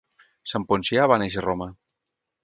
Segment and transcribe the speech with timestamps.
[0.53, 1.67] San Poncià va néixer a Roma.